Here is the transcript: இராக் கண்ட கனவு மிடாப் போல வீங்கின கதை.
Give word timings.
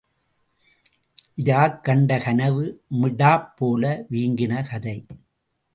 இராக் 1.37 1.81
கண்ட 1.81 2.19
கனவு 2.19 2.65
மிடாப் 3.01 3.47
போல 3.57 4.05
வீங்கின 4.09 4.69
கதை. 4.69 5.05